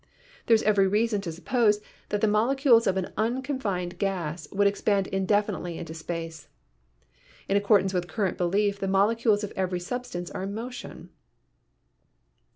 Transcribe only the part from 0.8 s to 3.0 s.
reason to suppose that the molecules of